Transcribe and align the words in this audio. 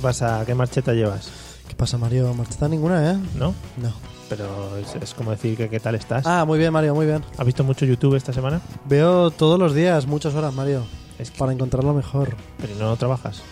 ¿Qué 0.00 0.04
pasa? 0.04 0.42
¿Qué 0.46 0.54
marcheta 0.54 0.94
llevas? 0.94 1.30
¿Qué 1.68 1.74
pasa, 1.74 1.98
Mario? 1.98 2.32
¿Marcheta 2.32 2.66
ninguna, 2.68 3.12
eh? 3.12 3.18
¿No? 3.34 3.54
No. 3.76 3.92
Pero 4.30 4.78
es, 4.78 4.94
es 4.94 5.12
como 5.12 5.30
decir 5.30 5.58
que 5.58 5.68
qué 5.68 5.78
tal 5.78 5.94
estás. 5.94 6.26
Ah, 6.26 6.46
muy 6.46 6.58
bien, 6.58 6.72
Mario, 6.72 6.94
muy 6.94 7.04
bien. 7.04 7.22
¿Has 7.36 7.44
visto 7.44 7.64
mucho 7.64 7.84
YouTube 7.84 8.14
esta 8.14 8.32
semana? 8.32 8.62
Veo 8.86 9.30
todos 9.30 9.58
los 9.58 9.74
días, 9.74 10.06
muchas 10.06 10.34
horas, 10.34 10.54
Mario, 10.54 10.84
Es 11.18 11.30
que, 11.30 11.38
para 11.38 11.52
encontrarlo 11.52 11.92
mejor. 11.92 12.34
pero 12.58 12.76
no 12.76 12.96
trabajas. 12.96 13.42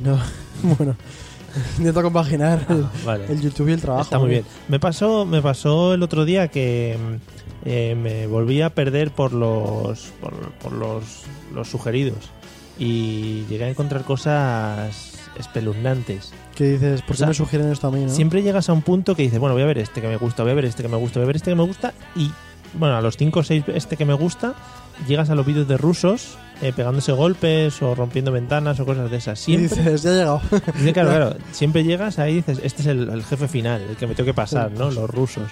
No, 0.00 0.18
bueno, 0.62 0.96
intento 1.76 2.02
compaginar 2.02 2.64
el, 2.70 2.86
Vale. 3.04 3.26
el 3.26 3.42
YouTube 3.42 3.68
y 3.68 3.72
el 3.72 3.82
trabajo. 3.82 4.04
Está 4.04 4.18
muy 4.18 4.30
bien. 4.30 4.44
Me 4.68 4.80
pasó, 4.80 5.26
me 5.26 5.42
pasó 5.42 5.92
el 5.92 6.02
otro 6.02 6.24
día 6.24 6.48
que 6.48 6.98
mm, 6.98 7.68
eh, 7.68 7.94
me 8.02 8.26
volví 8.28 8.62
a 8.62 8.70
perder 8.70 9.10
por 9.10 9.34
los 9.34 10.10
por, 10.22 10.52
por 10.52 10.72
los, 10.72 11.24
los 11.52 11.68
sugeridos 11.68 12.30
y 12.78 13.44
llegué 13.48 13.64
a 13.64 13.68
encontrar 13.68 14.04
cosas 14.04 15.14
espeluznantes. 15.38 16.32
¿Qué 16.54 16.64
dices? 16.72 17.02
¿Por 17.02 17.10
O 17.10 17.14
qué 17.14 17.18
sea, 17.18 17.26
me 17.28 17.34
sugieren 17.34 17.70
esto 17.70 17.88
a 17.88 17.90
mí, 17.90 18.04
no? 18.04 18.08
Siempre 18.08 18.42
llegas 18.42 18.68
a 18.68 18.72
un 18.72 18.82
punto 18.82 19.14
que 19.14 19.22
dices, 19.22 19.38
bueno, 19.38 19.54
voy 19.54 19.62
a 19.62 19.66
ver 19.66 19.78
este 19.78 20.00
que 20.00 20.08
me 20.08 20.16
gusta, 20.16 20.42
voy 20.42 20.52
a 20.52 20.54
ver 20.54 20.64
este 20.64 20.82
que 20.82 20.88
me 20.88 20.96
gusta, 20.96 21.20
voy 21.20 21.24
a 21.24 21.26
ver 21.28 21.36
este 21.36 21.50
que 21.50 21.56
me 21.56 21.64
gusta 21.64 21.92
y 22.16 22.30
bueno, 22.74 22.96
a 22.96 23.00
los 23.00 23.16
5 23.16 23.40
o 23.40 23.42
6 23.42 23.64
este 23.74 23.96
que 23.96 24.04
me 24.04 24.12
gusta, 24.14 24.54
llegas 25.06 25.30
a 25.30 25.34
los 25.34 25.46
vídeos 25.46 25.66
de 25.66 25.78
rusos 25.78 26.36
eh, 26.60 26.72
pegándose 26.74 27.12
golpes 27.12 27.80
o 27.82 27.94
rompiendo 27.94 28.30
ventanas 28.30 28.78
o 28.80 28.84
cosas 28.84 29.10
de 29.10 29.16
esas. 29.16 29.40
Y 29.48 29.56
Siempre 29.56 29.82
dices, 29.82 30.02
ya 30.02 30.10
he 30.10 30.14
llegado. 30.14 30.42
Dice, 30.74 30.92
claro, 30.92 31.08
claro, 31.10 31.36
siempre 31.52 31.84
llegas 31.84 32.18
ahí 32.18 32.32
y 32.32 32.36
dices, 32.36 32.60
este 32.62 32.82
es 32.82 32.88
el, 32.88 33.08
el 33.08 33.24
jefe 33.24 33.48
final, 33.48 33.80
el 33.82 33.96
que 33.96 34.06
me 34.06 34.14
tengo 34.14 34.26
que 34.26 34.34
pasar, 34.34 34.70
¿no? 34.72 34.90
Los 34.90 35.08
rusos. 35.08 35.48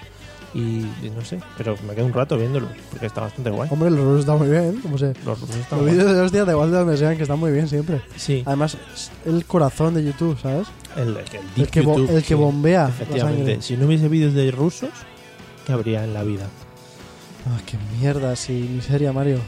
Y, 0.54 0.86
y 1.02 1.12
no 1.14 1.22
sé, 1.24 1.38
pero 1.58 1.76
me 1.86 1.94
quedo 1.94 2.06
un 2.06 2.12
rato 2.14 2.38
viéndolo, 2.38 2.68
porque 2.90 3.06
está 3.06 3.20
bastante 3.20 3.50
guay. 3.50 3.68
Hombre, 3.70 3.90
los 3.90 4.00
rusos 4.00 4.20
están 4.20 4.38
muy 4.38 4.48
bien. 4.48 4.80
Como 4.80 4.96
se... 4.96 5.12
Los 5.24 5.38
rusos 5.40 5.56
están 5.56 5.78
Los 5.80 5.88
guay. 5.88 5.94
vídeos 5.98 6.14
de 6.14 6.20
hostia, 6.22 6.44
de 6.46 6.52
donde 6.52 6.96
sean, 6.96 7.16
que 7.16 7.22
están 7.24 7.38
muy 7.38 7.52
bien 7.52 7.68
siempre. 7.68 8.00
Sí, 8.16 8.42
Además, 8.46 8.78
es 8.94 9.10
el 9.26 9.44
corazón 9.44 9.94
de 9.94 10.04
YouTube, 10.04 10.38
¿sabes? 10.40 10.66
el, 10.96 11.08
el, 11.10 11.16
el 11.18 11.24
deep 11.56 11.68
que, 11.70 11.80
bo- 11.82 11.98
YouTube, 11.98 12.10
el 12.16 12.22
que 12.22 12.28
sí, 12.28 12.34
bombea 12.34 12.84
la 12.84 12.88
Efectivamente, 12.88 13.60
si 13.60 13.76
no 13.76 13.84
hubiese 13.86 14.08
vídeos 14.08 14.32
de 14.32 14.50
rusos, 14.50 14.90
¿qué 15.66 15.72
habría 15.72 16.04
en 16.04 16.14
la 16.14 16.22
vida? 16.22 16.46
Ah, 17.48 17.60
qué 17.66 17.76
mierda, 17.98 18.34
sí, 18.34 18.68
miseria, 18.74 19.12
Mario. 19.12 19.40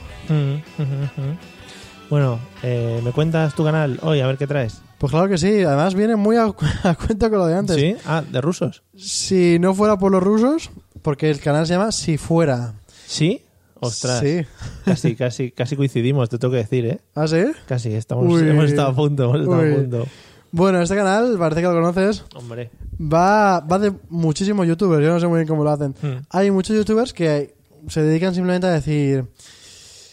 Bueno, 2.10 2.38
eh, 2.62 3.00
¿me 3.04 3.12
cuentas 3.12 3.54
tu 3.54 3.64
canal 3.64 3.98
hoy? 4.02 4.20
A 4.20 4.26
ver 4.26 4.38
qué 4.38 4.46
traes. 4.46 4.80
Pues 4.98 5.12
claro 5.12 5.28
que 5.28 5.38
sí, 5.38 5.62
además 5.62 5.94
viene 5.94 6.16
muy 6.16 6.36
a, 6.36 6.44
a 6.82 6.94
cuenta 6.94 7.28
con 7.30 7.38
lo 7.38 7.46
de 7.46 7.54
antes. 7.56 7.76
¿Sí? 7.76 7.96
Ah, 8.06 8.22
¿de 8.28 8.40
rusos? 8.40 8.82
Si 8.96 9.58
no 9.60 9.74
fuera 9.74 9.98
por 9.98 10.10
los 10.12 10.22
rusos, 10.22 10.70
porque 11.08 11.30
el 11.30 11.40
canal 11.40 11.66
se 11.66 11.72
llama 11.72 11.90
Si 11.90 12.18
Fuera. 12.18 12.74
¿Sí? 13.06 13.40
Ostras, 13.80 14.20
Sí. 14.20 14.44
casi, 14.84 15.16
casi, 15.16 15.50
casi 15.52 15.74
coincidimos, 15.74 16.28
te 16.28 16.36
tengo 16.36 16.52
que 16.52 16.58
decir, 16.58 16.84
¿eh? 16.84 17.00
¿Ah, 17.14 17.26
sí? 17.26 17.44
Casi, 17.66 17.94
estamos, 17.94 18.26
Uy. 18.30 18.46
hemos 18.46 18.66
estado 18.66 18.88
a 18.88 18.94
punto, 18.94 19.24
hemos 19.24 19.40
estado 19.40 19.62
Uy. 19.62 19.72
a 19.72 19.76
punto. 19.76 20.06
Bueno, 20.52 20.82
este 20.82 20.94
canal, 20.96 21.34
parece 21.38 21.62
que 21.62 21.66
lo 21.66 21.72
conoces, 21.72 22.24
Hombre. 22.34 22.70
va, 23.00 23.60
va 23.60 23.78
de 23.78 23.94
muchísimos 24.10 24.66
youtubers, 24.66 25.02
yo 25.02 25.10
no 25.10 25.18
sé 25.18 25.26
muy 25.28 25.38
bien 25.38 25.48
cómo 25.48 25.64
lo 25.64 25.70
hacen. 25.70 25.94
Mm. 26.02 26.26
Hay 26.28 26.50
muchos 26.50 26.76
youtubers 26.76 27.14
que 27.14 27.54
se 27.88 28.02
dedican 28.02 28.34
simplemente 28.34 28.66
a 28.66 28.72
decir, 28.72 29.24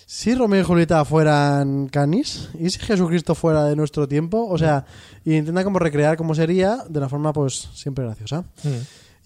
si 0.06 0.34
Romeo 0.34 0.62
y 0.62 0.64
Julieta 0.64 1.04
fueran 1.04 1.90
canis, 1.90 2.48
y 2.58 2.70
si 2.70 2.80
Jesucristo 2.80 3.36
fuera 3.36 3.66
de 3.66 3.76
nuestro 3.76 4.08
tiempo, 4.08 4.48
o 4.48 4.58
sea, 4.58 4.86
y 5.26 5.36
intentan 5.36 5.66
como 5.66 5.78
recrear 5.78 6.16
cómo 6.16 6.34
sería 6.36 6.86
de 6.88 7.00
una 7.00 7.10
forma 7.10 7.34
pues 7.34 7.68
siempre 7.74 8.06
graciosa. 8.06 8.46
Mm. 8.64 8.70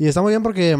Y 0.01 0.07
está 0.07 0.21
muy 0.23 0.31
bien 0.31 0.41
porque 0.41 0.75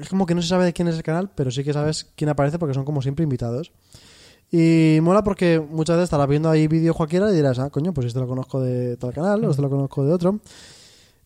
es 0.00 0.08
como 0.08 0.26
que 0.26 0.34
no 0.34 0.42
se 0.42 0.48
sabe 0.48 0.64
de 0.64 0.72
quién 0.72 0.88
es 0.88 0.96
el 0.96 1.02
canal, 1.02 1.30
pero 1.34 1.50
sí 1.50 1.64
que 1.64 1.72
sabes 1.72 2.10
quién 2.16 2.30
aparece 2.30 2.58
porque 2.58 2.74
son 2.74 2.84
como 2.84 3.02
siempre 3.02 3.22
invitados. 3.22 3.72
Y 4.50 4.98
mola 5.00 5.24
porque 5.24 5.60
muchas 5.60 5.96
veces 5.96 6.04
estarás 6.04 6.28
viendo 6.28 6.50
ahí 6.50 6.68
vídeo 6.68 6.92
cualquiera 6.92 7.30
y 7.30 7.34
dirás, 7.34 7.58
ah, 7.58 7.70
coño, 7.70 7.94
pues 7.94 8.08
este 8.08 8.20
lo 8.20 8.26
conozco 8.26 8.60
de 8.60 8.96
tal 8.98 9.12
canal 9.12 9.44
o 9.44 9.50
este 9.50 9.62
lo 9.62 9.70
conozco 9.70 10.04
de 10.04 10.12
otro. 10.12 10.40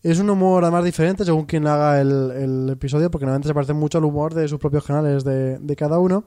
Es 0.01 0.19
un 0.19 0.29
humor 0.29 0.63
además 0.63 0.85
diferente 0.85 1.25
según 1.25 1.45
quien 1.45 1.67
haga 1.67 1.99
el, 1.99 2.31
el 2.31 2.69
episodio, 2.69 3.11
porque 3.11 3.25
normalmente 3.25 3.49
se 3.49 3.53
parece 3.53 3.73
mucho 3.73 3.97
al 3.97 4.05
humor 4.05 4.33
de 4.33 4.47
sus 4.47 4.59
propios 4.59 4.85
canales 4.85 5.23
de, 5.25 5.57
de 5.57 5.75
cada 5.75 5.99
uno. 5.99 6.23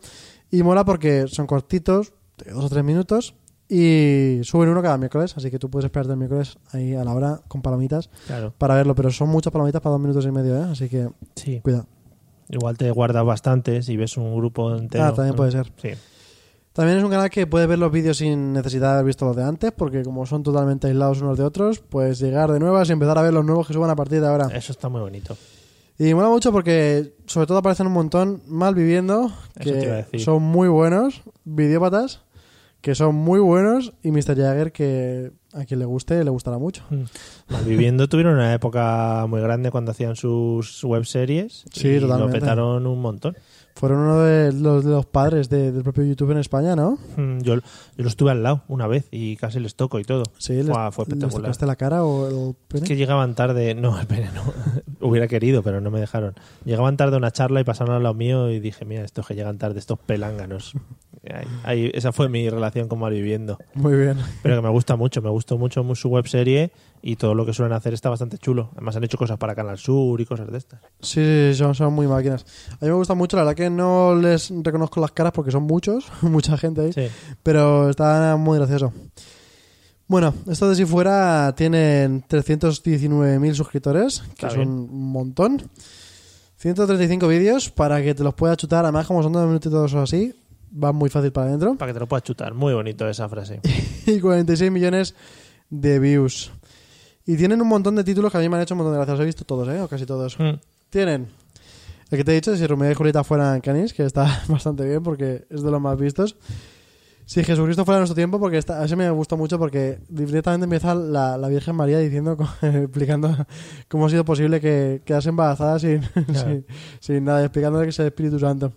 Y 0.50 0.62
mola 0.62 0.84
porque 0.84 1.26
son 1.28 1.46
cortitos, 1.46 2.12
de 2.44 2.52
dos 2.52 2.64
o 2.64 2.68
tres 2.68 2.84
minutos, 2.84 3.34
y 3.72 4.40
suben 4.42 4.68
uno 4.68 4.82
cada 4.82 4.98
miércoles, 4.98 5.32
así 5.36 5.48
que 5.48 5.60
tú 5.60 5.70
puedes 5.70 5.84
esperarte 5.84 6.12
el 6.12 6.18
miércoles 6.18 6.58
ahí 6.72 6.94
a 6.94 7.04
la 7.04 7.14
hora 7.14 7.40
con 7.46 7.62
palomitas 7.62 8.10
Claro, 8.26 8.52
para 8.58 8.74
verlo, 8.74 8.96
pero 8.96 9.12
son 9.12 9.28
muchas 9.28 9.52
palomitas 9.52 9.80
para 9.80 9.92
dos 9.92 10.00
minutos 10.00 10.26
y 10.26 10.32
medio, 10.32 10.56
¿eh? 10.56 10.66
así 10.72 10.88
que 10.88 11.08
sí. 11.36 11.60
cuidado. 11.60 11.86
Igual 12.50 12.76
te 12.76 12.90
guardas 12.90 13.24
bastante 13.24 13.82
si 13.82 13.96
ves 13.96 14.16
un 14.16 14.34
grupo 14.36 14.74
entero. 14.76 15.04
Ah, 15.04 15.14
también 15.14 15.36
puede 15.36 15.52
ser. 15.52 15.72
Sí. 15.80 15.90
También 16.72 16.98
es 16.98 17.04
un 17.04 17.10
canal 17.10 17.30
que 17.30 17.46
puedes 17.46 17.68
ver 17.68 17.78
los 17.78 17.90
vídeos 17.90 18.16
sin 18.16 18.52
necesidad 18.52 18.88
de 18.88 18.94
haber 18.94 19.06
visto 19.06 19.24
los 19.24 19.36
de 19.36 19.42
antes, 19.42 19.72
porque 19.72 20.02
como 20.02 20.24
son 20.26 20.42
totalmente 20.42 20.86
aislados 20.86 21.20
unos 21.20 21.36
de 21.36 21.44
otros, 21.44 21.80
pues 21.80 22.20
llegar 22.20 22.52
de 22.52 22.60
nuevas 22.60 22.88
y 22.88 22.92
empezar 22.92 23.18
a 23.18 23.22
ver 23.22 23.32
los 23.32 23.44
nuevos 23.44 23.66
que 23.66 23.72
suban 23.72 23.90
a 23.90 23.96
partir 23.96 24.20
de 24.20 24.28
ahora. 24.28 24.48
Eso 24.54 24.72
está 24.72 24.88
muy 24.88 25.00
bonito. 25.00 25.36
Y 25.98 26.14
mola 26.14 26.28
mucho 26.28 26.52
porque 26.52 27.14
sobre 27.26 27.46
todo 27.46 27.58
aparecen 27.58 27.86
un 27.86 27.92
montón 27.92 28.42
mal 28.46 28.74
viviendo, 28.74 29.30
que 29.60 30.06
son 30.18 30.42
muy 30.42 30.68
buenos, 30.68 31.22
videópatas, 31.44 32.22
que 32.80 32.94
son 32.94 33.14
muy 33.14 33.40
buenos, 33.40 33.92
y 34.02 34.10
Mr. 34.10 34.36
Jagger, 34.36 34.72
que 34.72 35.32
a 35.52 35.64
quien 35.64 35.80
le 35.80 35.86
guste, 35.86 36.22
le 36.24 36.30
gustará 36.30 36.58
mucho. 36.58 36.82
Viviendo 37.66 38.08
tuvieron 38.08 38.34
una 38.34 38.54
época 38.54 39.26
muy 39.28 39.40
grande 39.40 39.70
cuando 39.70 39.90
hacían 39.90 40.16
sus 40.16 40.82
web 40.84 41.04
series. 41.04 41.64
Sí, 41.72 41.88
y 41.88 42.00
totalmente. 42.00 42.34
Lo 42.36 42.40
petaron 42.40 42.86
un 42.86 43.00
montón. 43.00 43.36
Fueron 43.74 44.00
uno 44.00 44.18
de 44.20 44.52
los, 44.52 44.84
de 44.84 44.90
los 44.90 45.06
padres 45.06 45.48
de- 45.48 45.72
del 45.72 45.82
propio 45.82 46.04
YouTube 46.04 46.32
en 46.32 46.38
España, 46.38 46.76
¿no? 46.76 46.98
Mm, 47.16 47.38
Yo, 47.40 47.54
yo 47.54 47.62
lo 47.96 48.08
estuve 48.08 48.30
al 48.30 48.42
lado 48.42 48.62
una 48.68 48.86
vez 48.86 49.08
y 49.10 49.36
casi 49.36 49.58
les 49.58 49.74
toco 49.74 49.98
y 49.98 50.04
todo. 50.04 50.24
Sí, 50.38 50.52
les, 50.54 50.66
fue 50.66 50.74
les 50.84 50.98
espectacular. 50.98 51.30
tocaste 51.42 51.66
la 51.66 51.76
cara 51.76 52.04
o 52.04 52.28
el 52.50 52.54
pene. 52.68 52.82
Es 52.84 52.88
que 52.88 52.96
llegaban 52.96 53.34
tarde, 53.34 53.74
no, 53.74 53.98
espera, 53.98 54.30
no, 54.32 54.42
hubiera 55.08 55.28
querido, 55.28 55.62
pero 55.62 55.80
no 55.80 55.90
me 55.90 55.98
dejaron. 56.00 56.34
Llegaban 56.64 56.96
tarde 56.98 57.14
a 57.14 57.18
una 57.18 57.30
charla 57.30 57.60
y 57.60 57.64
pasaron 57.64 57.94
al 57.96 58.02
lado 58.02 58.14
mío 58.14 58.50
y 58.50 58.60
dije, 58.60 58.84
mira, 58.84 59.02
estos 59.04 59.26
que 59.26 59.34
llegan 59.34 59.56
tarde, 59.56 59.78
estos 59.78 59.98
pelánganos. 59.98 60.74
Ahí- 61.28 61.46
ahí- 61.64 61.90
esa 61.92 62.12
fue 62.12 62.28
mi 62.30 62.48
relación 62.48 62.88
con 62.88 62.98
Malviviendo. 62.98 63.58
Muy 63.74 63.94
bien. 63.94 64.16
Pero 64.42 64.56
que 64.56 64.62
me 64.62 64.70
gusta 64.70 64.96
mucho, 64.96 65.20
me 65.20 65.28
gustó 65.28 65.58
mucho 65.58 65.84
su 65.94 66.08
web 66.08 66.26
serie 66.26 66.72
y 67.02 67.16
todo 67.16 67.34
lo 67.34 67.44
que 67.44 67.52
suelen 67.52 67.74
hacer 67.74 67.92
está 67.92 68.08
bastante 68.08 68.38
chulo. 68.38 68.70
Además 68.72 68.96
han 68.96 69.04
hecho 69.04 69.18
cosas 69.18 69.36
para 69.36 69.54
Canal 69.54 69.76
Sur 69.76 70.18
y 70.20 70.24
cosas 70.24 70.50
de 70.50 70.56
estas. 70.56 70.80
Sí, 71.00 71.20
sí, 71.22 71.48
sí, 71.52 71.54
son, 71.58 71.74
son 71.74 71.92
muy 71.92 72.06
máquinas. 72.06 72.46
A 72.80 72.84
mí 72.84 72.88
me 72.90 72.94
gusta 72.94 73.12
mucho, 73.14 73.36
la 73.36 73.42
verdad 73.44 73.56
que 73.56 73.68
no 73.68 74.14
les 74.14 74.50
reconozco 74.62 74.98
las 75.00 75.12
caras 75.12 75.32
porque 75.34 75.50
son 75.50 75.64
muchos, 75.64 76.06
mucha 76.22 76.56
gente 76.56 76.80
ahí, 76.82 76.92
Sí. 76.94 77.08
pero 77.42 77.90
está 77.90 78.36
muy 78.38 78.56
gracioso. 78.58 78.92
Bueno, 80.08 80.34
esto 80.50 80.68
de 80.70 80.74
si 80.74 80.86
fuera 80.86 81.54
tienen 81.54 82.24
319.000 82.26 83.54
suscriptores, 83.54 84.22
que 84.36 84.46
bien. 84.48 84.68
un 84.68 85.12
montón. 85.12 85.62
135 86.56 87.28
vídeos 87.28 87.70
para 87.70 88.02
que 88.02 88.14
te 88.14 88.22
los 88.24 88.34
puedas 88.34 88.56
chutar, 88.56 88.84
además 88.84 89.06
como 89.06 89.22
son 89.22 89.32
dos 89.32 89.46
minutitos 89.46 89.94
o 89.94 90.00
así, 90.02 90.34
va 90.72 90.92
muy 90.92 91.10
fácil 91.10 91.32
para 91.32 91.48
adentro. 91.48 91.76
Para 91.76 91.90
que 91.90 91.94
te 91.94 92.00
lo 92.00 92.06
puedas 92.06 92.24
chutar. 92.24 92.54
Muy 92.54 92.74
bonito 92.74 93.08
esa 93.08 93.28
frase. 93.28 93.60
y 94.06 94.20
46 94.20 94.70
millones 94.70 95.14
de 95.68 95.98
views. 95.98 96.52
Y 97.26 97.36
tienen 97.36 97.60
un 97.60 97.68
montón 97.68 97.96
de 97.96 98.04
títulos 98.04 98.32
que 98.32 98.38
a 98.38 98.40
mí 98.40 98.48
me 98.48 98.56
han 98.56 98.62
hecho 98.62 98.74
un 98.74 98.78
montón 98.78 98.94
de 98.94 98.98
gracias. 98.98 99.18
Los 99.18 99.22
he 99.24 99.26
visto 99.26 99.44
todos, 99.44 99.68
¿eh? 99.68 99.80
O 99.80 99.88
casi 99.88 100.06
todos. 100.06 100.38
Mm. 100.38 100.58
Tienen 100.90 101.28
el 102.10 102.18
que 102.18 102.24
te 102.24 102.32
he 102.32 102.34
dicho, 102.34 102.56
si 102.56 102.66
Romeo 102.66 102.90
y 102.90 102.94
Julieta 102.94 103.22
fueran 103.22 103.60
canis, 103.60 103.94
que 103.94 104.04
está 104.04 104.42
bastante 104.48 104.84
bien 104.84 105.02
porque 105.02 105.46
es 105.48 105.62
de 105.62 105.70
los 105.70 105.80
más 105.80 105.98
vistos. 105.98 106.36
Si 107.24 107.44
Jesucristo 107.44 107.84
fuera 107.84 108.00
nuestro 108.00 108.16
tiempo, 108.16 108.40
porque 108.40 108.58
está, 108.58 108.82
a 108.82 108.84
ese 108.84 108.96
me 108.96 109.08
gustó 109.10 109.36
mucho 109.36 109.56
porque 109.56 110.00
directamente 110.08 110.64
empieza 110.64 110.96
la, 110.96 111.38
la 111.38 111.48
Virgen 111.48 111.76
María 111.76 112.00
diciendo, 112.00 112.36
explicando 112.62 113.46
cómo 113.86 114.06
ha 114.06 114.10
sido 114.10 114.24
posible 114.24 114.60
que 114.60 115.02
quedase 115.04 115.28
embarazada 115.28 115.78
sin, 115.78 116.02
sin, 116.34 116.66
sin 116.98 117.24
nada, 117.24 117.44
explicándole 117.44 117.84
que 117.84 117.90
es 117.90 117.98
el 118.00 118.06
Espíritu 118.06 118.40
Santo. 118.40 118.72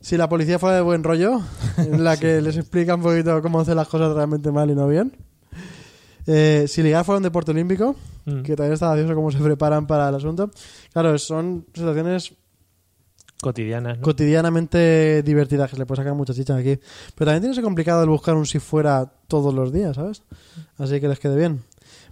Si 0.00 0.16
la 0.16 0.28
policía 0.28 0.58
fuera 0.58 0.76
de 0.76 0.82
buen 0.82 1.04
rollo, 1.04 1.40
en 1.76 2.02
la 2.04 2.16
que 2.16 2.40
les 2.42 2.56
explica 2.56 2.94
un 2.94 3.02
poquito 3.02 3.40
cómo 3.42 3.60
hacer 3.60 3.76
las 3.76 3.88
cosas 3.88 4.14
realmente 4.14 4.50
mal 4.50 4.70
y 4.70 4.74
no 4.74 4.88
bien. 4.88 5.12
Eh, 6.26 6.66
si 6.68 6.82
ligar 6.82 7.04
fuera 7.04 7.18
un 7.18 7.22
deporte 7.22 7.50
olímpico, 7.50 7.96
Mm. 8.26 8.42
que 8.42 8.54
también 8.54 8.74
está 8.74 8.88
gracioso 8.88 9.14
cómo 9.14 9.30
se 9.30 9.38
preparan 9.38 9.86
para 9.86 10.08
el 10.08 10.14
asunto. 10.14 10.50
Claro, 10.92 11.16
son 11.18 11.64
situaciones 11.74 12.34
Cotidianas, 13.40 13.96
¿no? 13.96 14.02
cotidianamente 14.02 15.22
divertidas 15.22 15.70
que 15.70 15.76
se 15.76 15.80
le 15.80 15.86
puede 15.86 16.02
sacar 16.02 16.14
mucha 16.14 16.34
chicha 16.34 16.54
aquí. 16.54 16.78
Pero 17.14 17.30
también 17.30 17.40
tiene 17.40 17.52
que 17.52 17.54
ser 17.56 17.64
complicado 17.64 18.02
el 18.02 18.10
buscar 18.10 18.34
un 18.34 18.44
si 18.44 18.58
fuera 18.58 19.10
todos 19.26 19.54
los 19.54 19.72
días, 19.72 19.96
¿sabes? 19.96 20.22
Así 20.76 21.00
que 21.00 21.08
les 21.08 21.18
quede 21.18 21.36
bien. 21.36 21.62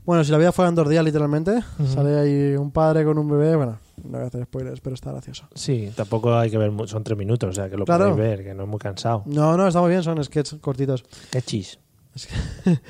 Bueno, 0.09 0.25
si 0.25 0.33
la 0.33 0.39
vida 0.39 0.53
fuera 0.53 0.71
en 0.71 0.75
dos 0.75 0.89
días, 0.89 1.05
literalmente, 1.05 1.61
sale 1.87 2.19
ahí 2.19 2.57
un 2.57 2.71
padre 2.71 3.05
con 3.05 3.19
un 3.19 3.29
bebé. 3.29 3.55
Bueno, 3.57 3.79
no 4.05 4.13
voy 4.13 4.23
a 4.23 4.27
hacer 4.29 4.43
spoilers, 4.45 4.81
pero 4.81 4.95
está 4.95 5.13
gracioso. 5.13 5.47
Sí, 5.55 5.93
tampoco 5.95 6.35
hay 6.35 6.51
que 6.51 6.57
ver. 6.57 6.73
Son 6.87 7.05
tres 7.05 7.19
minutos, 7.19 7.51
o 7.51 7.53
sea 7.53 7.69
que 7.69 7.77
lo 7.77 7.85
Claro. 7.85 8.13
podéis 8.13 8.17
ver, 8.17 8.43
que 8.43 8.55
no 8.55 8.63
es 8.63 8.69
muy 8.71 8.79
cansado. 8.79 9.23
No, 9.27 9.55
no, 9.59 9.69
está 9.69 9.83
muy 9.83 9.91
bien, 9.91 10.03
son 10.03 10.25
sketches 10.25 10.61
cortitos. 10.61 11.05
Qué 11.31 11.43
chis. 11.43 11.79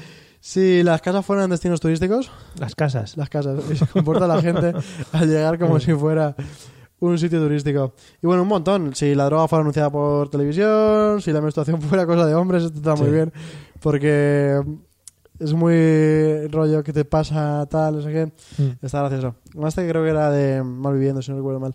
Si 0.40 0.84
las 0.84 1.02
casas 1.02 1.26
fueran 1.26 1.50
destinos 1.50 1.80
turísticos, 1.80 2.30
Las 2.60 2.76
casas. 2.76 3.16
las 3.16 3.28
casas, 3.28 3.60
y 3.72 3.76
se 3.76 3.84
comporta 3.88 4.28
la 4.28 4.40
gente 4.40 4.72
al 5.12 5.28
llegar 5.28 5.58
como 5.58 5.80
si 5.80 5.92
fuera 5.94 6.36
un 7.00 7.18
sitio 7.18 7.40
turístico. 7.40 7.92
Y 8.22 8.26
bueno, 8.28 8.42
un 8.42 8.48
montón. 8.48 8.94
Si 8.94 9.16
la 9.16 9.24
droga 9.24 9.48
fuera 9.48 9.62
anunciada 9.62 9.90
por 9.90 10.30
televisión, 10.30 11.20
si 11.20 11.32
la 11.32 11.40
menstruación 11.40 11.82
fuera 11.82 12.06
cosa 12.06 12.24
de 12.26 12.34
hombres, 12.36 12.62
esto 12.62 12.78
está 12.78 12.94
muy 12.94 13.06
Sí. 13.08 13.12
bien. 13.12 13.32
Porque 13.80 14.62
es 15.38 15.54
muy 15.54 16.46
rollo 16.48 16.82
que 16.82 16.92
te 16.92 17.04
pasa 17.04 17.66
tal, 17.70 17.96
no 17.96 18.02
sé 18.02 18.12
qué. 18.12 18.26
Mm. 18.62 18.84
Está 18.84 19.00
gracioso. 19.00 19.34
Más 19.54 19.74
que 19.74 19.88
creo 19.88 20.02
que 20.02 20.10
era 20.10 20.30
de 20.30 20.62
Malviviendo, 20.62 21.22
si 21.22 21.30
no 21.30 21.36
recuerdo 21.36 21.60
mal. 21.60 21.74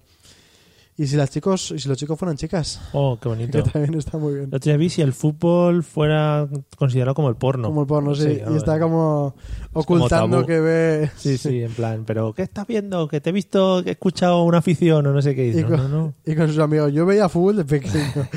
Y 0.96 1.08
si 1.08 1.16
las 1.16 1.32
chicos, 1.32 1.72
y 1.72 1.80
si 1.80 1.90
los 1.90 1.98
chicos 1.98 2.20
fueran 2.20 2.38
chicas, 2.38 2.80
Oh, 2.94 3.18
qué 3.18 3.24
que 3.24 3.30
bonito. 3.30 3.64
también 3.64 3.96
está 3.96 4.18
muy 4.20 4.36
bien. 4.36 4.46
Otro 4.48 4.60
día 4.60 4.78
vi 4.78 4.90
si 4.90 5.02
el 5.02 5.12
fútbol 5.14 5.84
fuera 5.84 6.48
considerado 6.78 7.16
como 7.16 7.30
el 7.30 7.36
porno. 7.36 7.68
Como 7.70 7.82
el 7.82 7.88
porno, 7.88 8.14
sí. 8.14 8.40
y 8.48 8.56
está 8.56 8.80
como 8.80 9.34
ocultando 9.74 10.46
que 10.46 10.60
ve. 10.60 11.12
Sí, 11.16 11.38
sí, 11.40 11.64
en 11.64 11.72
plan, 11.72 12.04
pero 12.06 12.34
¿qué 12.34 12.44
estás 12.44 12.68
viendo? 12.68 13.08
Que 13.08 13.22
te 13.22 13.32
he 13.32 13.34
visto, 13.34 13.82
que 13.84 13.90
he 13.90 13.94
escuchado 13.94 14.44
una 14.44 14.60
afición 14.60 15.08
o 15.08 15.14
no 15.14 15.22
sé 15.22 15.34
qué. 15.34 15.48
Y 15.50 15.56
no, 15.62 15.68
con, 15.68 15.78
no, 15.78 15.88
no. 15.88 16.14
y 16.26 16.36
con 16.36 16.48
sus 16.48 16.60
amigos. 16.60 16.94
Yo 16.94 17.08
veía 17.08 17.28
fútbol 17.28 17.58
de 17.58 17.66
pequeño. 17.66 18.28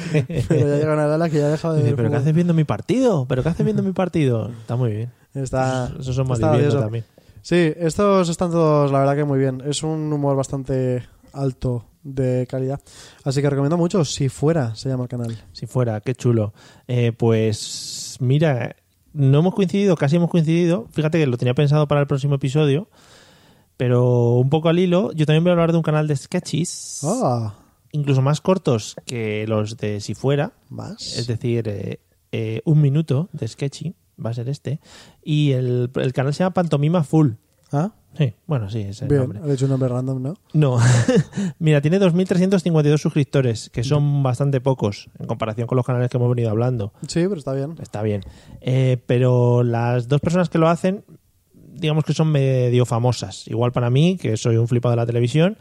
pero 0.49 0.67
ya 0.69 0.77
llega 0.77 0.95
una 0.95 1.05
edad 1.05 1.15
en 1.15 1.21
la 1.21 1.29
que 1.29 1.39
ya 1.39 1.47
ha 1.47 1.51
dejado 1.51 1.75
de 1.75 1.83
ver 1.83 1.97
pero 1.97 2.11
¿qué 2.11 2.17
haces 2.17 2.35
viendo 2.35 2.55
mi 2.55 2.65
partido? 2.65 3.27
¿Pero 3.29 3.43
qué 3.43 3.51
haces 3.51 3.65
viendo 3.67 3.83
mi 3.83 3.93
partido? 3.93 4.49
Está 4.61 4.77
muy 4.77 4.93
bien. 4.93 5.13
Está, 5.35 5.93
Esos 6.01 6.17
son 6.17 6.27
más 6.27 6.41
también. 6.41 7.05
Sí, 7.43 7.73
estos 7.77 8.29
están 8.29 8.51
todos, 8.51 8.91
la 8.91 9.01
verdad 9.01 9.15
que 9.15 9.25
muy 9.25 9.39
bien. 9.39 9.63
Es 9.65 9.83
un 9.83 10.11
humor 10.13 10.35
bastante 10.35 11.05
alto 11.33 11.85
de 12.07 12.47
calidad. 12.49 12.81
Así 13.25 13.43
que 13.43 13.51
recomiendo 13.51 13.77
mucho. 13.77 14.05
Si 14.05 14.29
fuera, 14.29 14.75
se 14.77 14.89
llama 14.89 15.05
el 15.05 15.09
canal. 15.09 15.37
Si 15.53 15.67
fuera, 15.67 16.01
qué 16.01 16.15
chulo. 16.15 16.55
Eh, 16.87 17.13
pues 17.13 18.17
mira, 18.21 18.77
no 19.13 19.41
hemos 19.41 19.55
coincidido, 19.55 19.97
casi 19.97 20.17
hemos 20.17 20.31
coincidido. 20.31 20.87
Fíjate 20.93 21.19
que 21.19 21.27
lo 21.27 21.37
tenía 21.37 21.55
pensado 21.55 21.89
para 21.89 22.01
el 22.01 22.07
próximo 22.07 22.37
episodio, 22.37 22.89
pero 23.77 24.35
un 24.37 24.49
poco 24.51 24.69
al 24.69 24.79
hilo. 24.79 25.13
Yo 25.13 25.27
también 25.27 25.43
voy 25.45 25.51
a 25.51 25.53
hablar 25.55 25.73
de 25.73 25.79
un 25.79 25.83
canal 25.83 26.07
de 26.07 26.17
sketches, 26.17 27.01
Ah, 27.05 27.55
incluso 27.93 28.23
más 28.23 28.41
cortos 28.41 28.95
que 29.05 29.47
los 29.47 29.77
de 29.77 30.01
Si 30.01 30.15
fuera, 30.15 30.53
más. 30.69 31.17
es 31.17 31.27
decir, 31.27 31.69
eh, 31.69 32.01
eh, 32.33 32.61
un 32.65 32.81
minuto 32.81 33.29
de 33.33 33.49
sketchy, 33.49 33.95
va 34.25 34.31
a 34.31 34.35
ser 34.35 34.49
este. 34.49 34.81
Y 35.23 35.53
el, 35.53 35.91
el 35.95 36.13
canal 36.13 36.33
se 36.35 36.41
llama 36.45 36.55
Pantomima 36.55 37.03
Full. 37.05 37.33
Ah, 37.73 37.93
Sí, 38.17 38.35
bueno, 38.47 38.71
sí, 38.71 38.81
es 38.81 39.03
el 39.03 39.09
bien. 39.09 39.21
nombre. 39.21 39.41
He 39.47 39.53
hecho 39.55 39.67
un 39.67 39.73
nombre 39.73 39.89
random, 39.89 40.23
¿no? 40.23 40.35
No, 40.53 40.79
mira, 41.59 41.81
tiene 41.81 42.01
2.352 42.01 42.99
suscriptores, 42.99 43.71
que 43.71 43.85
son 43.85 44.23
bastante 44.23 44.61
pocos 44.61 45.11
en 45.19 45.27
comparación 45.27 45.67
con 45.67 45.77
los 45.77 45.85
canales 45.85 46.09
que 46.11 46.17
hemos 46.17 46.31
venido 46.31 46.51
hablando. 46.51 46.93
Sí, 47.09 47.23
pero 47.25 47.37
está 47.37 47.53
bien. 47.53 47.75
Está 47.81 48.03
bien. 48.03 48.23
Eh, 48.61 48.99
pero 49.07 49.63
las 49.63 50.09
dos 50.09 50.21
personas 50.21 50.49
que 50.49 50.59
lo 50.59 50.69
hacen, 50.69 51.05
digamos 51.53 52.05
que 52.05 52.15
son 52.15 52.29
medio 52.33 52.87
famosas. 52.87 53.47
Igual 53.49 53.73
para 53.73 53.91
mí, 53.91 54.17
que 54.17 54.37
soy 54.37 54.57
un 54.57 54.69
flipado 54.69 54.93
de 54.93 54.97
la 54.97 55.07
televisión, 55.07 55.59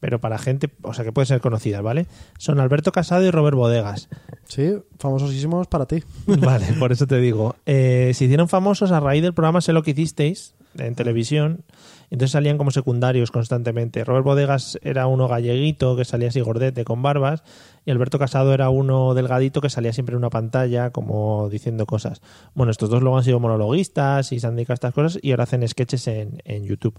pero 0.00 0.20
para 0.20 0.38
gente, 0.38 0.70
o 0.82 0.94
sea, 0.94 1.04
que 1.04 1.12
puede 1.12 1.26
ser 1.26 1.40
conocidas, 1.40 1.82
¿vale? 1.82 2.06
Son 2.38 2.60
Alberto 2.60 2.92
Casado 2.92 3.24
y 3.24 3.30
Robert 3.30 3.56
Bodegas. 3.56 4.08
Sí, 4.44 4.74
famosísimos 4.98 5.66
para 5.66 5.86
ti. 5.86 6.02
Vale, 6.26 6.66
por 6.78 6.92
eso 6.92 7.06
te 7.06 7.18
digo. 7.18 7.56
Eh, 7.66 8.12
se 8.14 8.24
hicieron 8.24 8.48
famosos 8.48 8.92
a 8.92 9.00
raíz 9.00 9.22
del 9.22 9.34
programa 9.34 9.60
Sé 9.60 9.72
lo 9.72 9.82
que 9.82 9.90
hicisteis 9.90 10.54
en 10.76 10.94
televisión. 10.94 11.64
Entonces 12.10 12.32
salían 12.32 12.58
como 12.58 12.70
secundarios 12.70 13.30
constantemente. 13.30 14.04
Robert 14.04 14.24
Bodegas 14.24 14.78
era 14.82 15.06
uno 15.06 15.28
galleguito 15.28 15.96
que 15.96 16.04
salía 16.04 16.28
así 16.28 16.40
gordete 16.40 16.84
con 16.84 17.02
barbas 17.02 17.42
y 17.84 17.90
Alberto 17.90 18.18
Casado 18.18 18.54
era 18.54 18.70
uno 18.70 19.14
delgadito 19.14 19.60
que 19.60 19.68
salía 19.70 19.92
siempre 19.92 20.14
en 20.14 20.18
una 20.18 20.30
pantalla 20.30 20.90
como 20.90 21.48
diciendo 21.50 21.86
cosas. 21.86 22.22
Bueno, 22.54 22.70
estos 22.70 22.88
dos 22.88 23.02
luego 23.02 23.18
han 23.18 23.24
sido 23.24 23.40
monologuistas 23.40 24.32
y 24.32 24.40
se 24.40 24.46
han 24.46 24.56
dedicado 24.56 24.74
a 24.74 24.76
estas 24.76 24.94
cosas 24.94 25.18
y 25.22 25.32
ahora 25.32 25.44
hacen 25.44 25.66
sketches 25.68 26.06
en, 26.08 26.40
en 26.44 26.64
YouTube. 26.64 26.98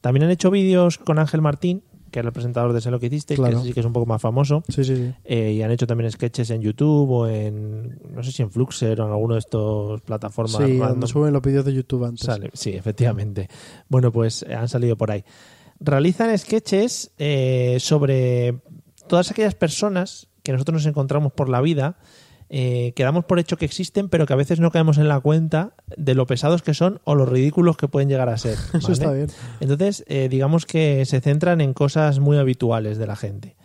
También 0.00 0.24
han 0.24 0.30
hecho 0.30 0.50
vídeos 0.50 0.98
con 0.98 1.18
Ángel 1.18 1.40
Martín, 1.40 1.82
que 2.14 2.20
era 2.20 2.28
el 2.28 2.32
presentador 2.32 2.72
de 2.72 2.80
Sé 2.80 2.92
lo 2.92 3.00
que 3.00 3.06
hicisteis, 3.06 3.40
Claro. 3.40 3.58
que 3.60 3.66
sí 3.66 3.72
que 3.72 3.80
es 3.80 3.86
un 3.86 3.92
poco 3.92 4.06
más 4.06 4.22
famoso. 4.22 4.62
Sí, 4.68 4.84
sí, 4.84 4.94
sí. 4.94 5.12
Eh, 5.24 5.50
y 5.54 5.62
han 5.62 5.72
hecho 5.72 5.84
también 5.88 6.08
sketches 6.12 6.48
en 6.50 6.62
YouTube 6.62 7.10
o 7.10 7.26
en, 7.26 7.98
no 8.14 8.22
sé 8.22 8.30
si 8.30 8.40
en 8.42 8.52
Fluxer 8.52 9.00
o 9.00 9.06
en 9.06 9.10
alguno 9.10 9.34
de 9.34 9.40
estos 9.40 10.00
plataformas 10.02 10.62
Sí, 10.64 10.78
cuando 10.78 11.08
suben 11.08 11.32
los 11.32 11.42
vídeos 11.42 11.64
de 11.64 11.74
YouTube 11.74 12.04
antes. 12.04 12.24
Sale, 12.24 12.50
sí, 12.54 12.70
efectivamente. 12.70 13.48
Bueno, 13.88 14.12
pues 14.12 14.44
han 14.44 14.68
salido 14.68 14.96
por 14.96 15.10
ahí. 15.10 15.24
Realizan 15.80 16.38
sketches 16.38 17.10
eh, 17.18 17.78
sobre 17.80 18.60
todas 19.08 19.32
aquellas 19.32 19.56
personas 19.56 20.28
que 20.44 20.52
nosotros 20.52 20.74
nos 20.74 20.86
encontramos 20.86 21.32
por 21.32 21.48
la 21.48 21.60
vida, 21.60 21.96
eh, 22.50 22.92
que 22.94 23.02
damos 23.02 23.24
por 23.24 23.38
hecho 23.38 23.56
que 23.56 23.64
existen, 23.64 24.08
pero 24.08 24.26
que 24.26 24.32
a 24.32 24.36
veces 24.36 24.60
no 24.60 24.70
caemos 24.70 24.98
en 24.98 25.08
la 25.08 25.20
cuenta 25.20 25.74
de 25.96 26.14
lo 26.14 26.26
pesados 26.26 26.62
que 26.62 26.74
son 26.74 27.00
o 27.04 27.14
los 27.14 27.28
ridículos 27.28 27.76
que 27.76 27.88
pueden 27.88 28.08
llegar 28.08 28.28
a 28.28 28.38
ser. 28.38 28.58
Eso 28.74 28.92
está 28.92 29.12
bien. 29.12 29.28
Entonces, 29.60 30.04
eh, 30.06 30.28
digamos 30.28 30.66
que 30.66 31.04
se 31.06 31.20
centran 31.20 31.60
en 31.60 31.74
cosas 31.74 32.18
muy 32.18 32.36
habituales 32.36 32.98
de 32.98 33.06
la 33.06 33.16
gente. 33.16 33.56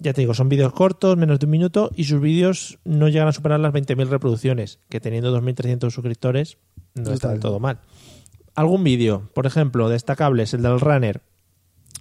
Ya 0.00 0.12
te 0.12 0.20
digo, 0.20 0.32
son 0.32 0.48
vídeos 0.48 0.72
cortos, 0.72 1.16
menos 1.16 1.40
de 1.40 1.46
un 1.46 1.50
minuto, 1.50 1.90
y 1.94 2.04
sus 2.04 2.20
vídeos 2.20 2.78
no 2.84 3.08
llegan 3.08 3.26
a 3.26 3.32
superar 3.32 3.58
las 3.58 3.72
20.000 3.72 4.06
reproducciones, 4.08 4.78
que 4.88 5.00
teniendo 5.00 5.36
2.300 5.36 5.90
suscriptores 5.90 6.58
no 6.94 7.02
Está 7.02 7.14
está 7.14 7.28
del 7.30 7.40
todo 7.40 7.58
mal. 7.60 7.80
Algún 8.54 8.84
vídeo, 8.84 9.28
por 9.34 9.46
ejemplo, 9.46 9.88
destacable 9.88 10.44
es 10.44 10.54
el 10.54 10.62
del 10.62 10.80
runner. 10.80 11.22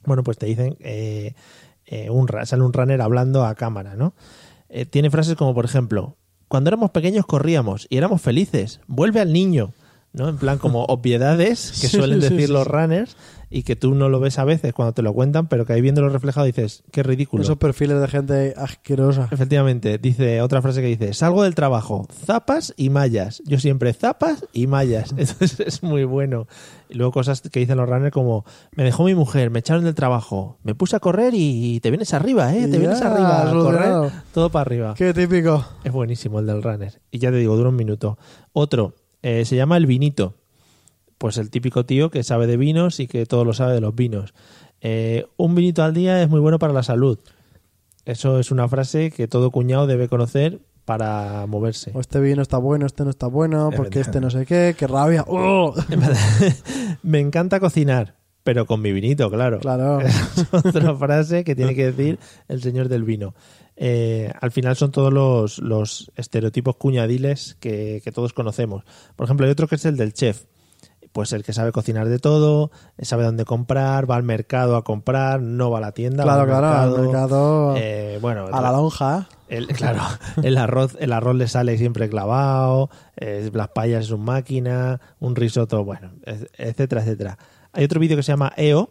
Bueno, 0.05 0.23
pues 0.23 0.37
te 0.37 0.45
dicen, 0.45 0.77
eh, 0.79 1.33
eh, 1.85 2.09
un, 2.09 2.27
sale 2.43 2.63
un 2.63 2.73
runner 2.73 3.01
hablando 3.01 3.45
a 3.45 3.55
cámara, 3.55 3.95
¿no? 3.95 4.13
Eh, 4.69 4.85
tiene 4.85 5.09
frases 5.09 5.35
como, 5.35 5.53
por 5.53 5.65
ejemplo, 5.65 6.17
cuando 6.47 6.69
éramos 6.69 6.91
pequeños 6.91 7.25
corríamos 7.25 7.87
y 7.89 7.97
éramos 7.97 8.21
felices, 8.21 8.79
vuelve 8.87 9.19
al 9.19 9.33
niño, 9.33 9.73
¿no? 10.13 10.29
En 10.29 10.37
plan 10.37 10.57
como 10.57 10.83
obviedades 10.85 11.79
que 11.81 11.87
suelen 11.87 12.21
sí, 12.21 12.29
decir 12.29 12.47
sí, 12.47 12.53
los 12.53 12.67
runners 12.67 13.15
y 13.49 13.63
que 13.63 13.75
tú 13.75 13.95
no 13.95 14.09
lo 14.09 14.19
ves 14.19 14.39
a 14.39 14.45
veces 14.45 14.73
cuando 14.73 14.93
te 14.93 15.01
lo 15.01 15.13
cuentan, 15.13 15.47
pero 15.47 15.65
que 15.65 15.73
ahí 15.73 15.81
viéndolo 15.81 16.09
reflejado 16.09 16.45
dices, 16.45 16.83
qué 16.91 17.03
ridículo. 17.03 17.43
Esos 17.43 17.57
perfiles 17.57 17.99
de 18.01 18.07
gente 18.07 18.53
asquerosa. 18.57 19.29
Efectivamente, 19.31 19.97
dice 19.97 20.41
otra 20.41 20.61
frase 20.61 20.81
que 20.81 20.87
dice, 20.87 21.13
salgo 21.13 21.43
del 21.43 21.55
trabajo, 21.55 22.07
zapas 22.25 22.73
y 22.75 22.89
mallas. 22.89 23.41
Yo 23.45 23.59
siempre 23.59 23.93
zapas 23.93 24.45
y 24.51 24.67
mallas. 24.67 25.11
Entonces 25.17 25.59
es 25.61 25.83
muy 25.83 26.03
bueno. 26.03 26.47
Y 26.89 26.95
luego 26.95 27.11
cosas 27.11 27.41
que 27.41 27.59
dicen 27.59 27.77
los 27.77 27.87
runners 27.87 28.11
como, 28.11 28.45
me 28.75 28.83
dejó 28.83 29.03
mi 29.05 29.15
mujer, 29.15 29.49
me 29.49 29.59
echaron 29.59 29.83
del 29.83 29.95
trabajo, 29.95 30.57
me 30.63 30.75
puse 30.75 30.95
a 30.95 30.99
correr 30.99 31.33
y 31.35 31.79
te 31.81 31.89
vienes 31.89 32.13
arriba, 32.13 32.53
¿eh? 32.53 32.67
Te 32.67 32.77
vienes 32.79 33.01
arriba 33.01 33.49
a 33.49 33.51
correr, 33.51 34.11
todo 34.33 34.49
para 34.49 34.61
arriba. 34.61 34.93
Qué 34.97 35.13
típico. 35.13 35.65
Es 35.83 35.91
buenísimo 35.91 36.39
el 36.39 36.47
del 36.47 36.63
runner. 36.63 37.01
Y 37.11 37.19
ya 37.19 37.29
te 37.31 37.37
digo, 37.37 37.55
dura 37.55 37.69
un 37.69 37.75
minuto. 37.75 38.17
Otro, 38.53 38.95
eh, 39.21 39.45
se 39.45 39.55
llama 39.55 39.77
El 39.77 39.85
Vinito. 39.85 40.35
Pues 41.17 41.37
el 41.37 41.49
típico 41.49 41.85
tío 41.85 42.11
que 42.11 42.23
sabe 42.23 42.45
de 42.47 42.57
vinos 42.57 42.99
y 42.99 43.07
que 43.07 43.25
todo 43.25 43.43
lo 43.43 43.53
sabe 43.53 43.73
de 43.73 43.81
los 43.81 43.95
vinos. 43.95 44.33
Eh, 44.81 45.25
un 45.37 45.55
vinito 45.55 45.83
al 45.83 45.93
día 45.93 46.21
es 46.21 46.29
muy 46.29 46.39
bueno 46.39 46.59
para 46.59 46.73
la 46.73 46.83
salud. 46.83 47.19
Eso 48.05 48.39
es 48.39 48.51
una 48.51 48.67
frase 48.69 49.11
que 49.11 49.27
todo 49.27 49.51
cuñado 49.51 49.87
debe 49.87 50.07
conocer 50.07 50.59
para 50.85 51.45
moverse. 51.47 51.91
O 51.93 51.99
este 51.99 52.19
vino 52.19 52.41
está 52.41 52.57
bueno, 52.57 52.85
este 52.85 53.03
no 53.03 53.09
está 53.09 53.27
bueno, 53.27 53.71
porque 53.75 53.99
este 53.99 54.21
no 54.21 54.29
sé 54.29 54.45
qué, 54.45 54.75
qué 54.77 54.87
rabia. 54.87 55.25
¡Oh! 55.27 55.73
Me 57.03 57.19
encanta 57.19 57.59
cocinar, 57.59 58.15
pero 58.47 58.65
con 58.65 58.81
mi 58.81 58.93
vinito, 58.93 59.29
claro. 59.29 59.59
Claro. 59.59 59.99
Es 60.01 60.47
otra 60.53 60.95
frase 60.95 61.43
que 61.43 61.53
tiene 61.53 61.75
que 61.75 61.91
decir 61.91 62.17
el 62.47 62.61
señor 62.61 62.87
del 62.87 63.03
vino. 63.03 63.35
Eh, 63.75 64.31
al 64.39 64.51
final 64.51 64.77
son 64.77 64.91
todos 64.91 65.11
los, 65.11 65.59
los 65.59 66.13
estereotipos 66.15 66.77
cuñadiles 66.77 67.57
que, 67.59 67.99
que 68.05 68.11
todos 68.13 68.31
conocemos. 68.31 68.85
Por 69.17 69.25
ejemplo, 69.25 69.45
hay 69.45 69.51
otro 69.51 69.67
que 69.67 69.75
es 69.75 69.83
el 69.83 69.97
del 69.97 70.13
chef. 70.13 70.45
Pues 71.11 71.33
el 71.33 71.43
que 71.43 71.51
sabe 71.51 71.73
cocinar 71.73 72.07
de 72.07 72.19
todo, 72.19 72.71
sabe 73.01 73.25
dónde 73.25 73.43
comprar, 73.43 74.09
va 74.09 74.15
al 74.15 74.23
mercado 74.23 74.77
a 74.77 74.85
comprar, 74.85 75.41
no 75.41 75.69
va 75.69 75.79
a 75.79 75.81
la 75.81 75.91
tienda. 75.91 76.23
va 76.23 76.35
Claro, 76.35 76.41
al 76.43 76.47
claro, 76.47 76.95
al 76.95 77.01
mercado, 77.01 77.73
Eh, 77.75 78.17
bueno, 78.21 78.47
a 78.49 78.61
la 78.61 78.71
lonja. 78.71 79.27
El, 79.49 79.67
claro, 79.75 80.01
el 80.43 80.57
arroz, 80.57 80.95
el 80.99 81.13
arroz 81.13 81.35
le 81.35 81.47
sale 81.47 81.77
siempre 81.77 82.09
clavado, 82.09 82.89
eh, 83.15 83.49
las 83.53 83.69
payas 83.69 84.05
es 84.05 84.11
un 84.11 84.23
máquina, 84.23 84.99
un 85.19 85.35
risotto, 85.35 85.83
bueno, 85.83 86.11
et- 86.25 86.49
etcétera, 86.57 87.01
etcétera. 87.01 87.37
Hay 87.73 87.83
otro 87.85 87.99
vídeo 87.99 88.17
que 88.17 88.23
se 88.23 88.31
llama 88.31 88.51
EO, 88.57 88.89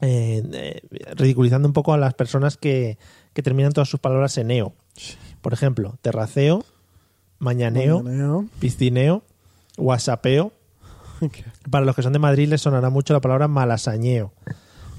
eh, 0.00 0.42
eh, 0.52 0.80
ridiculizando 1.16 1.66
un 1.68 1.72
poco 1.72 1.92
a 1.94 1.98
las 1.98 2.14
personas 2.14 2.56
que, 2.56 2.98
que 3.32 3.42
terminan 3.42 3.72
todas 3.72 3.88
sus 3.88 4.00
palabras 4.00 4.36
en 4.38 4.50
EO. 4.50 4.72
Por 5.40 5.52
ejemplo, 5.52 5.96
terraceo, 6.02 6.64
mañaneo, 7.38 8.02
Mañaneo. 8.02 8.46
piscineo, 8.60 9.22
whatsappeo. 9.78 10.52
Para 11.70 11.84
los 11.86 11.96
que 11.96 12.02
son 12.02 12.12
de 12.12 12.18
Madrid 12.18 12.48
les 12.48 12.60
sonará 12.60 12.90
mucho 12.90 13.14
la 13.14 13.20
palabra 13.20 13.48
malasañeo, 13.48 14.32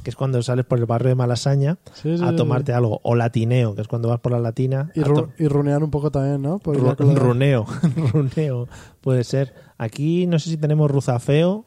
que 0.08 0.12
es 0.12 0.16
cuando 0.16 0.42
sales 0.42 0.64
por 0.64 0.80
el 0.80 0.86
barrio 0.86 1.10
de 1.10 1.16
Malasaña 1.16 1.80
Sí, 1.94 2.18
sí, 2.18 2.24
a 2.24 2.34
tomarte 2.34 2.72
sí. 2.72 2.78
algo. 2.78 3.02
O 3.04 3.14
latineo, 3.14 3.76
que 3.76 3.82
es 3.82 3.90
cuando 3.90 4.08
vas 4.08 4.22
por 4.22 4.32
la 4.32 4.40
latina. 4.40 4.90
Y, 4.96 5.02
ru- 5.02 5.28
runear 5.50 5.84
un 5.84 5.92
poco 5.92 6.12
también, 6.12 6.42
¿no? 6.42 6.62
Ru- 6.62 6.96
runeo, 7.14 7.66
runeo, 8.14 8.70
puede 9.02 9.26
ser. 9.26 9.54
Aquí 9.78 10.26
no 10.26 10.40
sé 10.40 10.50
si 10.50 10.56
tenemos 10.56 10.90
ruzafeo. 10.90 11.66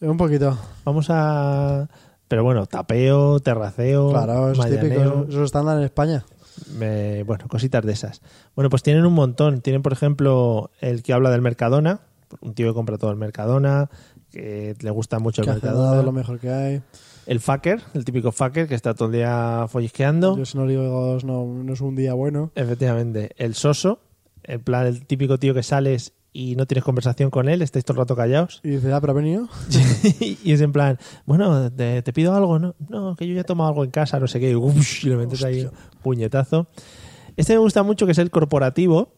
Un 0.00 0.16
poquito. 0.16 0.56
Vamos 0.84 1.08
a. 1.10 1.88
Pero 2.28 2.44
bueno, 2.44 2.66
tapeo, 2.66 3.40
terraceo, 3.40 4.10
Claro, 4.10 4.52
eso 4.52 4.62
es 4.64 4.80
típico. 4.80 5.00
Eso, 5.02 5.26
eso 5.28 5.38
es 5.40 5.44
estándar 5.46 5.76
en 5.78 5.82
España. 5.82 6.24
bueno, 6.78 7.48
cositas 7.48 7.84
de 7.84 7.92
esas. 7.94 8.22
Bueno, 8.54 8.70
pues 8.70 8.84
tienen 8.84 9.04
un 9.04 9.12
montón. 9.14 9.60
Tienen, 9.60 9.82
por 9.82 9.92
ejemplo, 9.92 10.70
el 10.80 11.02
que 11.02 11.12
habla 11.14 11.30
del 11.30 11.40
Mercadona, 11.42 11.98
un 12.42 12.54
tío 12.54 12.68
que 12.68 12.74
compra 12.74 12.96
todo 12.96 13.10
el 13.10 13.16
Mercadona, 13.16 13.90
que 14.30 14.76
le 14.80 14.90
gusta 14.92 15.18
mucho 15.18 15.42
el 15.42 15.48
Que 15.48 15.52
Mercadona. 15.54 16.00
lo 16.02 16.12
mejor 16.12 16.38
que 16.38 16.48
hay. 16.48 16.82
El 17.26 17.40
fucker, 17.40 17.80
el 17.94 18.04
típico 18.04 18.32
fucker 18.32 18.66
que 18.66 18.74
está 18.74 18.94
todo 18.94 19.06
el 19.06 19.14
día 19.14 19.66
follisqueando. 19.68 20.36
Yo 20.36 20.44
si 20.44 20.58
no 20.58 20.66
digo 20.66 21.18
no, 21.24 21.46
no 21.46 21.72
es 21.72 21.80
un 21.80 21.94
día 21.94 22.14
bueno. 22.14 22.50
Efectivamente. 22.54 23.30
El 23.36 23.54
soso, 23.54 24.00
en 24.42 24.60
plan, 24.62 24.86
el 24.86 25.06
típico 25.06 25.38
tío 25.38 25.54
que 25.54 25.62
sales 25.62 26.14
y 26.32 26.56
no 26.56 26.66
tienes 26.66 26.84
conversación 26.84 27.30
con 27.30 27.48
él, 27.48 27.60
estáis 27.62 27.84
todo 27.84 27.94
el 27.96 27.98
rato 28.00 28.16
callados. 28.16 28.60
Y 28.64 28.70
dice, 28.70 28.92
ah, 28.92 29.00
pero 29.00 29.12
ha 29.12 29.16
venido. 29.16 29.48
y 30.20 30.52
es 30.52 30.60
en 30.60 30.72
plan, 30.72 30.98
bueno, 31.26 31.70
te, 31.70 32.02
te 32.02 32.12
pido 32.12 32.34
algo, 32.34 32.58
¿no? 32.58 32.74
No, 32.88 33.14
que 33.16 33.26
yo 33.28 33.34
ya 33.34 33.42
he 33.42 33.44
tomado 33.44 33.68
algo 33.68 33.84
en 33.84 33.90
casa, 33.90 34.18
no 34.18 34.26
sé 34.26 34.40
qué. 34.40 34.50
Y, 34.50 35.08
le 35.08 35.16
metes 35.16 35.44
ahí 35.44 35.68
puñetazo. 36.02 36.68
Este 37.36 37.54
me 37.54 37.58
gusta 37.60 37.82
mucho, 37.82 38.06
que 38.06 38.12
es 38.12 38.18
el 38.18 38.30
corporativo. 38.30 39.14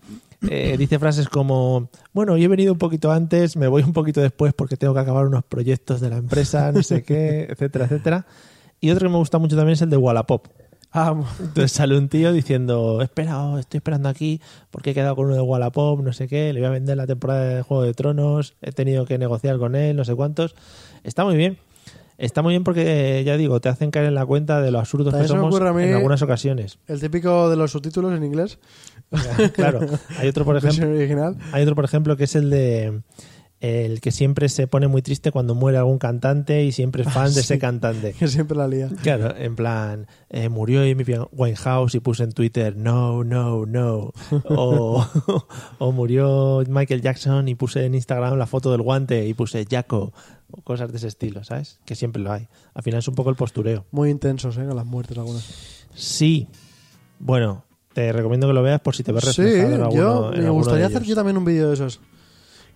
Eh, 0.48 0.76
dice 0.76 0.98
frases 0.98 1.28
como, 1.28 1.90
bueno, 2.12 2.36
yo 2.36 2.44
he 2.44 2.48
venido 2.48 2.72
un 2.72 2.78
poquito 2.78 3.12
antes, 3.12 3.56
me 3.56 3.68
voy 3.68 3.82
un 3.82 3.92
poquito 3.92 4.20
después 4.20 4.52
porque 4.54 4.76
tengo 4.76 4.94
que 4.94 5.00
acabar 5.00 5.26
unos 5.26 5.44
proyectos 5.44 6.00
de 6.00 6.10
la 6.10 6.16
empresa, 6.16 6.72
no 6.72 6.82
sé 6.82 7.02
qué, 7.02 7.42
etcétera, 7.50 7.86
etcétera. 7.86 8.26
Y 8.80 8.90
otro 8.90 9.08
que 9.08 9.12
me 9.12 9.18
gusta 9.18 9.38
mucho 9.38 9.56
también 9.56 9.74
es 9.74 9.82
el 9.82 9.90
de 9.90 9.96
Wallapop. 9.96 10.48
Ah, 10.92 11.14
Entonces 11.40 11.72
sale 11.72 11.98
un 11.98 12.08
tío 12.08 12.32
diciendo, 12.32 13.02
espera, 13.02 13.44
oh, 13.44 13.58
estoy 13.58 13.78
esperando 13.78 14.08
aquí 14.08 14.40
porque 14.70 14.90
he 14.90 14.94
quedado 14.94 15.16
con 15.16 15.26
uno 15.26 15.34
de 15.34 15.40
Wallapop, 15.40 16.00
no 16.00 16.12
sé 16.12 16.28
qué, 16.28 16.52
le 16.52 16.60
voy 16.60 16.68
a 16.68 16.72
vender 16.72 16.96
la 16.96 17.06
temporada 17.06 17.56
de 17.56 17.62
Juego 17.62 17.82
de 17.82 17.94
Tronos, 17.94 18.54
he 18.62 18.72
tenido 18.72 19.04
que 19.04 19.18
negociar 19.18 19.58
con 19.58 19.74
él, 19.74 19.96
no 19.96 20.04
sé 20.04 20.14
cuántos. 20.14 20.54
Está 21.02 21.24
muy 21.24 21.36
bien. 21.36 21.58
Está 22.16 22.42
muy 22.42 22.52
bien 22.52 22.64
porque, 22.64 23.22
ya 23.24 23.36
digo, 23.36 23.60
te 23.60 23.68
hacen 23.68 23.90
caer 23.90 24.06
en 24.06 24.14
la 24.14 24.24
cuenta 24.24 24.60
de 24.60 24.70
lo 24.70 24.78
absurdos 24.78 25.14
que 25.14 25.26
somos 25.26 25.54
en 25.60 25.94
algunas 25.94 26.22
ocasiones. 26.22 26.78
el 26.86 27.00
típico 27.00 27.50
de 27.50 27.56
los 27.56 27.72
subtítulos 27.72 28.16
en 28.16 28.24
inglés. 28.24 28.58
claro. 29.54 29.80
Hay 30.18 30.28
otro, 30.28 30.44
por 30.44 30.56
ejemplo, 30.64 30.88
original. 30.88 31.36
hay 31.52 31.62
otro, 31.62 31.74
por 31.74 31.84
ejemplo, 31.84 32.16
que 32.16 32.24
es 32.24 32.34
el 32.36 32.50
de 32.50 33.02
el 33.64 34.02
que 34.02 34.10
siempre 34.10 34.50
se 34.50 34.66
pone 34.66 34.88
muy 34.88 35.00
triste 35.00 35.30
cuando 35.30 35.54
muere 35.54 35.78
algún 35.78 35.98
cantante 35.98 36.64
y 36.64 36.72
siempre 36.72 37.02
es 37.02 37.10
fan 37.10 37.32
de 37.32 37.40
ese 37.40 37.58
cantante. 37.58 38.12
Que 38.12 38.28
siempre 38.28 38.58
la 38.58 38.68
lía. 38.68 38.90
Claro, 39.02 39.34
en 39.38 39.56
plan, 39.56 40.06
eh, 40.28 40.50
murió 40.50 40.82
Amy 40.82 41.02
Winehouse 41.32 41.94
y 41.94 42.00
puse 42.00 42.24
en 42.24 42.32
Twitter, 42.32 42.76
no, 42.76 43.24
no, 43.24 43.64
no. 43.64 44.12
O, 44.44 45.06
o 45.78 45.92
murió 45.92 46.62
Michael 46.68 47.00
Jackson 47.00 47.48
y 47.48 47.54
puse 47.54 47.86
en 47.86 47.94
Instagram 47.94 48.36
la 48.36 48.46
foto 48.46 48.70
del 48.70 48.82
guante 48.82 49.26
y 49.26 49.32
puse 49.32 49.64
Jaco. 49.68 50.12
O 50.56 50.62
cosas 50.62 50.90
de 50.90 50.98
ese 50.98 51.08
estilo, 51.08 51.42
¿sabes? 51.42 51.80
Que 51.84 51.94
siempre 51.94 52.22
lo 52.22 52.32
hay. 52.32 52.48
Al 52.74 52.82
final 52.82 53.00
es 53.00 53.08
un 53.08 53.14
poco 53.14 53.30
el 53.30 53.36
postureo. 53.36 53.84
Muy 53.90 54.10
intensos, 54.10 54.56
¿eh? 54.56 54.64
Con 54.64 54.76
las 54.76 54.86
muertes 54.86 55.18
algunas. 55.18 55.44
Sí. 55.94 56.48
Bueno, 57.18 57.64
te 57.92 58.12
recomiendo 58.12 58.46
que 58.46 58.52
lo 58.52 58.62
veas 58.62 58.80
por 58.80 58.94
si 58.94 59.02
te 59.02 59.12
ves 59.12 59.24
Sí, 59.24 59.42
reflejado 59.42 59.74
en 59.74 59.82
alguno, 59.82 60.32
yo 60.32 60.34
en 60.34 60.44
me 60.44 60.50
gustaría 60.50 60.86
hacer 60.86 61.02
yo 61.02 61.14
también 61.14 61.36
un 61.36 61.44
vídeo 61.44 61.68
de 61.68 61.74
esos. 61.74 62.00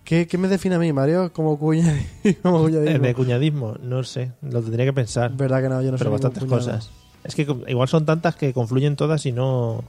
¿Qué, 0.03 0.27
qué 0.27 0.37
me 0.37 0.47
define 0.47 0.75
a 0.75 0.79
mí, 0.79 0.91
Mario? 0.91 1.31
Como, 1.33 1.57
cuña, 1.59 1.93
como 2.41 2.59
cuñadismo. 2.63 2.99
De 2.99 3.13
cuñadismo, 3.13 3.75
no 3.81 4.03
sé. 4.03 4.31
Lo 4.41 4.61
tendría 4.61 4.85
que 4.85 4.93
pensar. 4.93 5.31
Verdad 5.35 5.61
que 5.61 5.69
no, 5.69 5.81
yo 5.81 5.91
no 5.91 5.97
pero 5.97 6.09
soy 6.09 6.19
bastantes 6.19 6.45
cosas. 6.45 6.89
Es 7.23 7.35
que 7.35 7.47
igual 7.67 7.87
son 7.87 8.05
tantas 8.05 8.35
que 8.35 8.53
confluyen 8.53 8.95
todas 8.95 9.25
y 9.25 9.31
no... 9.31 9.83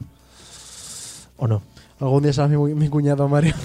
¿O 1.37 1.47
no? 1.47 1.63
Algún 2.01 2.23
día 2.23 2.33
serás 2.33 2.51
mi, 2.51 2.57
mi 2.75 2.89
cuñado, 2.89 3.29
Mario. 3.29 3.55